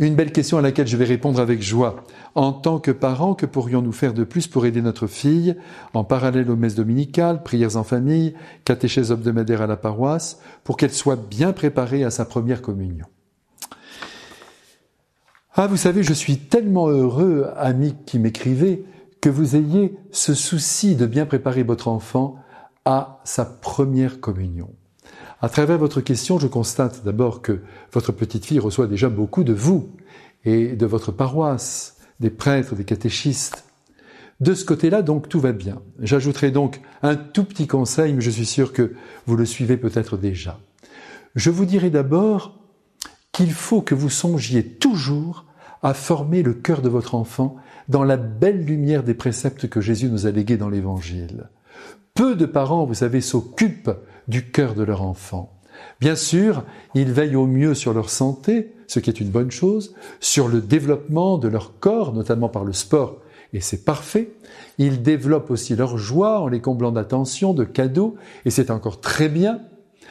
Une 0.00 0.16
belle 0.16 0.32
question 0.32 0.58
à 0.58 0.60
laquelle 0.60 0.88
je 0.88 0.96
vais 0.96 1.04
répondre 1.04 1.38
avec 1.38 1.62
joie. 1.62 2.04
En 2.34 2.52
tant 2.52 2.80
que 2.80 2.90
parents, 2.90 3.34
que 3.34 3.46
pourrions-nous 3.46 3.92
faire 3.92 4.12
de 4.12 4.24
plus 4.24 4.48
pour 4.48 4.66
aider 4.66 4.82
notre 4.82 5.06
fille? 5.06 5.54
En 5.92 6.02
parallèle 6.02 6.50
aux 6.50 6.56
messes 6.56 6.74
dominicales, 6.74 7.44
prières 7.44 7.76
en 7.76 7.84
famille, 7.84 8.34
catéchèse 8.64 9.12
hebdomadaire 9.12 9.62
à 9.62 9.68
la 9.68 9.76
paroisse, 9.76 10.40
pour 10.64 10.76
qu'elle 10.76 10.92
soit 10.92 11.14
bien 11.14 11.52
préparée 11.52 12.02
à 12.02 12.10
sa 12.10 12.24
première 12.24 12.60
communion 12.60 13.06
Ah, 15.52 15.68
vous 15.68 15.76
savez, 15.76 16.02
je 16.02 16.12
suis 16.12 16.38
tellement 16.38 16.88
heureux, 16.88 17.48
ami 17.56 17.94
qui 18.04 18.18
m'écrivez, 18.18 18.84
que 19.20 19.30
vous 19.30 19.54
ayez 19.54 19.96
ce 20.10 20.34
souci 20.34 20.96
de 20.96 21.06
bien 21.06 21.24
préparer 21.24 21.62
votre 21.62 21.86
enfant 21.86 22.34
à 22.84 23.20
sa 23.22 23.44
première 23.44 24.18
communion. 24.18 24.74
À 25.44 25.50
travers 25.50 25.76
votre 25.76 26.00
question, 26.00 26.38
je 26.38 26.46
constate 26.46 27.04
d'abord 27.04 27.42
que 27.42 27.60
votre 27.92 28.12
petite 28.12 28.46
fille 28.46 28.58
reçoit 28.58 28.86
déjà 28.86 29.10
beaucoup 29.10 29.44
de 29.44 29.52
vous 29.52 29.90
et 30.46 30.68
de 30.68 30.86
votre 30.86 31.12
paroisse, 31.12 31.98
des 32.18 32.30
prêtres, 32.30 32.74
des 32.74 32.84
catéchistes. 32.86 33.64
De 34.40 34.54
ce 34.54 34.64
côté-là, 34.64 35.02
donc, 35.02 35.28
tout 35.28 35.40
va 35.40 35.52
bien. 35.52 35.82
J'ajouterai 35.98 36.50
donc 36.50 36.80
un 37.02 37.14
tout 37.14 37.44
petit 37.44 37.66
conseil, 37.66 38.14
mais 38.14 38.22
je 38.22 38.30
suis 38.30 38.46
sûr 38.46 38.72
que 38.72 38.94
vous 39.26 39.36
le 39.36 39.44
suivez 39.44 39.76
peut-être 39.76 40.16
déjà. 40.16 40.58
Je 41.34 41.50
vous 41.50 41.66
dirai 41.66 41.90
d'abord 41.90 42.58
qu'il 43.30 43.52
faut 43.52 43.82
que 43.82 43.94
vous 43.94 44.08
songiez 44.08 44.64
toujours 44.64 45.44
à 45.82 45.92
former 45.92 46.42
le 46.42 46.54
cœur 46.54 46.80
de 46.80 46.88
votre 46.88 47.14
enfant 47.14 47.56
dans 47.90 48.02
la 48.02 48.16
belle 48.16 48.64
lumière 48.64 49.02
des 49.02 49.12
préceptes 49.12 49.68
que 49.68 49.82
Jésus 49.82 50.08
nous 50.08 50.26
a 50.26 50.30
légués 50.30 50.56
dans 50.56 50.70
l'Évangile. 50.70 51.50
Peu 52.14 52.34
de 52.34 52.46
parents, 52.46 52.86
vous 52.86 52.94
savez, 52.94 53.20
s'occupent 53.20 53.90
du 54.28 54.50
cœur 54.50 54.74
de 54.74 54.82
leur 54.82 55.02
enfant. 55.02 55.52
Bien 56.00 56.16
sûr, 56.16 56.64
ils 56.94 57.12
veillent 57.12 57.36
au 57.36 57.46
mieux 57.46 57.74
sur 57.74 57.92
leur 57.92 58.10
santé, 58.10 58.74
ce 58.86 59.00
qui 59.00 59.10
est 59.10 59.20
une 59.20 59.30
bonne 59.30 59.50
chose, 59.50 59.94
sur 60.20 60.48
le 60.48 60.60
développement 60.60 61.38
de 61.38 61.48
leur 61.48 61.78
corps, 61.78 62.12
notamment 62.12 62.48
par 62.48 62.64
le 62.64 62.72
sport, 62.72 63.20
et 63.52 63.60
c'est 63.60 63.84
parfait. 63.84 64.30
Ils 64.78 65.02
développent 65.02 65.50
aussi 65.50 65.76
leur 65.76 65.96
joie 65.96 66.40
en 66.40 66.48
les 66.48 66.60
comblant 66.60 66.92
d'attention, 66.92 67.54
de 67.54 67.64
cadeaux, 67.64 68.16
et 68.44 68.50
c'est 68.50 68.70
encore 68.70 69.00
très 69.00 69.28
bien. 69.28 69.60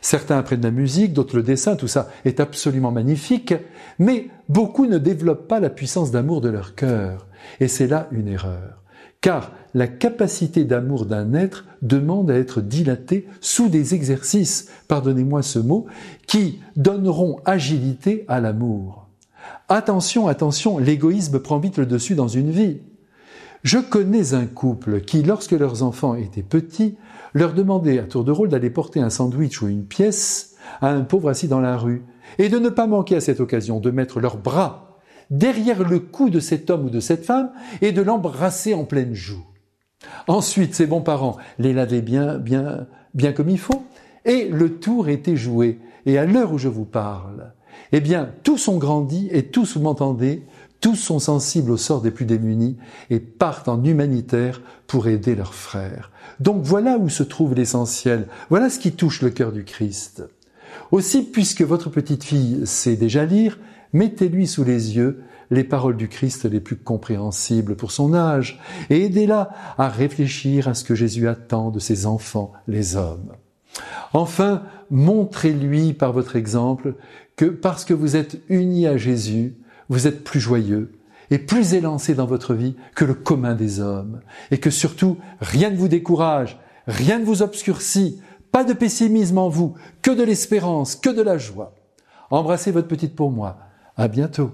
Certains 0.00 0.38
apprennent 0.38 0.62
la 0.62 0.70
musique, 0.70 1.12
d'autres 1.12 1.36
le 1.36 1.42
dessin, 1.42 1.76
tout 1.76 1.88
ça 1.88 2.08
est 2.24 2.40
absolument 2.40 2.92
magnifique, 2.92 3.54
mais 3.98 4.28
beaucoup 4.48 4.86
ne 4.86 4.98
développent 4.98 5.48
pas 5.48 5.60
la 5.60 5.70
puissance 5.70 6.10
d'amour 6.10 6.40
de 6.40 6.48
leur 6.48 6.74
cœur, 6.74 7.26
et 7.60 7.68
c'est 7.68 7.86
là 7.86 8.08
une 8.12 8.28
erreur 8.28 8.83
car 9.20 9.52
la 9.72 9.86
capacité 9.86 10.64
d'amour 10.64 11.06
d'un 11.06 11.32
être 11.32 11.64
demande 11.82 12.30
à 12.30 12.34
être 12.34 12.60
dilatée 12.60 13.26
sous 13.40 13.68
des 13.68 13.94
exercices, 13.94 14.68
pardonnez-moi 14.86 15.42
ce 15.42 15.58
mot, 15.58 15.86
qui 16.26 16.60
donneront 16.76 17.40
agilité 17.44 18.24
à 18.28 18.40
l'amour. 18.40 19.08
Attention, 19.68 20.28
attention, 20.28 20.78
l'égoïsme 20.78 21.40
prend 21.40 21.58
vite 21.58 21.78
le 21.78 21.86
dessus 21.86 22.14
dans 22.14 22.28
une 22.28 22.50
vie. 22.50 22.78
Je 23.62 23.78
connais 23.78 24.34
un 24.34 24.44
couple 24.44 25.00
qui, 25.00 25.22
lorsque 25.22 25.52
leurs 25.52 25.82
enfants 25.82 26.14
étaient 26.14 26.42
petits, 26.42 26.96
leur 27.32 27.54
demandait 27.54 27.98
à 27.98 28.04
tour 28.04 28.24
de 28.24 28.30
rôle 28.30 28.50
d'aller 28.50 28.70
porter 28.70 29.00
un 29.00 29.10
sandwich 29.10 29.62
ou 29.62 29.68
une 29.68 29.86
pièce 29.86 30.54
à 30.82 30.90
un 30.90 31.00
pauvre 31.00 31.30
assis 31.30 31.48
dans 31.48 31.60
la 31.60 31.78
rue, 31.78 32.04
et 32.38 32.48
de 32.48 32.58
ne 32.58 32.68
pas 32.68 32.86
manquer 32.86 33.16
à 33.16 33.20
cette 33.20 33.40
occasion 33.40 33.80
de 33.80 33.90
mettre 33.90 34.20
leurs 34.20 34.36
bras 34.36 34.93
derrière 35.30 35.88
le 35.88 36.00
cou 36.00 36.30
de 36.30 36.40
cet 36.40 36.70
homme 36.70 36.86
ou 36.86 36.90
de 36.90 37.00
cette 37.00 37.24
femme 37.24 37.50
et 37.80 37.92
de 37.92 38.02
l'embrasser 38.02 38.74
en 38.74 38.84
pleine 38.84 39.14
joue. 39.14 39.44
Ensuite, 40.26 40.74
ces 40.74 40.86
bons 40.86 41.00
parents 41.00 41.36
les 41.58 41.72
lavaient 41.72 42.02
bien, 42.02 42.38
bien, 42.38 42.86
bien 43.14 43.32
comme 43.32 43.50
il 43.50 43.58
faut, 43.58 43.82
et 44.24 44.48
le 44.48 44.78
tour 44.78 45.08
était 45.08 45.36
joué. 45.36 45.78
Et 46.06 46.18
à 46.18 46.26
l'heure 46.26 46.52
où 46.52 46.58
je 46.58 46.68
vous 46.68 46.84
parle, 46.84 47.52
eh 47.92 48.00
bien, 48.00 48.30
tous 48.42 48.68
ont 48.68 48.78
grandi 48.78 49.28
et 49.30 49.44
tous, 49.44 49.76
vous 49.76 49.82
m'entendez, 49.82 50.42
tous 50.80 50.96
sont 50.96 51.18
sensibles 51.18 51.70
au 51.70 51.76
sort 51.76 52.02
des 52.02 52.10
plus 52.10 52.26
démunis 52.26 52.76
et 53.08 53.20
partent 53.20 53.68
en 53.68 53.82
humanitaire 53.82 54.60
pour 54.86 55.08
aider 55.08 55.34
leurs 55.34 55.54
frères. 55.54 56.10
Donc 56.40 56.62
voilà 56.62 56.98
où 56.98 57.08
se 57.08 57.22
trouve 57.22 57.54
l'essentiel. 57.54 58.26
Voilà 58.50 58.68
ce 58.68 58.78
qui 58.78 58.92
touche 58.92 59.22
le 59.22 59.30
cœur 59.30 59.52
du 59.52 59.64
Christ. 59.64 60.24
Aussi, 60.90 61.22
puisque 61.22 61.62
votre 61.62 61.88
petite 61.88 62.24
fille 62.24 62.66
sait 62.66 62.96
déjà 62.96 63.24
lire, 63.24 63.58
mettez-lui 63.94 64.46
sous 64.46 64.64
les 64.64 64.96
yeux 64.96 65.24
les 65.50 65.64
paroles 65.64 65.96
du 65.96 66.08
Christ 66.08 66.44
les 66.44 66.60
plus 66.60 66.76
compréhensibles 66.76 67.76
pour 67.76 67.92
son 67.92 68.14
âge, 68.14 68.60
et 68.90 69.04
aidez-la 69.04 69.50
à 69.78 69.88
réfléchir 69.88 70.68
à 70.68 70.74
ce 70.74 70.84
que 70.84 70.94
Jésus 70.94 71.28
attend 71.28 71.70
de 71.70 71.78
ses 71.78 72.06
enfants, 72.06 72.52
les 72.66 72.96
hommes. 72.96 73.32
Enfin, 74.12 74.62
montrez-lui 74.90 75.92
par 75.92 76.12
votre 76.12 76.36
exemple 76.36 76.94
que 77.36 77.46
parce 77.46 77.84
que 77.84 77.94
vous 77.94 78.16
êtes 78.16 78.40
unis 78.48 78.86
à 78.86 78.96
Jésus, 78.96 79.54
vous 79.88 80.06
êtes 80.06 80.24
plus 80.24 80.40
joyeux 80.40 80.92
et 81.30 81.38
plus 81.38 81.74
élancé 81.74 82.14
dans 82.14 82.26
votre 82.26 82.54
vie 82.54 82.76
que 82.94 83.04
le 83.04 83.14
commun 83.14 83.54
des 83.54 83.80
hommes, 83.80 84.20
et 84.50 84.58
que 84.58 84.70
surtout 84.70 85.16
rien 85.40 85.70
ne 85.70 85.76
vous 85.76 85.88
décourage, 85.88 86.58
rien 86.86 87.18
ne 87.18 87.24
vous 87.24 87.42
obscurcit, 87.42 88.20
pas 88.52 88.62
de 88.62 88.72
pessimisme 88.72 89.38
en 89.38 89.48
vous, 89.48 89.74
que 90.02 90.10
de 90.10 90.22
l'espérance, 90.22 90.96
que 90.96 91.10
de 91.10 91.22
la 91.22 91.38
joie. 91.38 91.74
Embrassez 92.30 92.70
votre 92.70 92.88
petite 92.88 93.16
pour 93.16 93.30
moi. 93.30 93.58
À 93.96 94.08
bientôt. 94.08 94.50